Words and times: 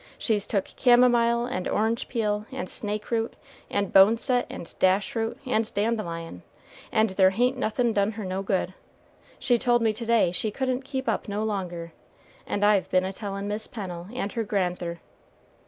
She's 0.17 0.47
took 0.47 0.65
camomile 0.77 1.45
and 1.45 1.67
orange 1.67 2.07
peel, 2.07 2.47
and 2.51 2.67
snake 2.71 3.11
root 3.11 3.35
and 3.69 3.93
boneset, 3.93 4.47
and 4.49 4.73
dash 4.79 5.15
root 5.15 5.37
and 5.45 5.71
dandelion 5.75 6.41
and 6.91 7.11
there 7.11 7.29
hain't 7.29 7.55
nothin' 7.55 7.93
done 7.93 8.13
her 8.13 8.25
no 8.25 8.41
good. 8.41 8.73
She 9.37 9.59
told 9.59 9.83
me 9.83 9.93
to 9.93 10.05
day 10.07 10.31
she 10.31 10.49
couldn't 10.49 10.85
keep 10.85 11.07
up 11.07 11.27
no 11.27 11.43
longer, 11.43 11.93
and 12.47 12.65
I've 12.65 12.89
been 12.89 13.05
a 13.05 13.13
tellin' 13.13 13.47
Mis' 13.47 13.67
Pennel 13.67 14.07
and 14.11 14.31
her 14.31 14.43
grand'ther. 14.43 15.01